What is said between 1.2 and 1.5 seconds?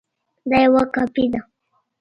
ده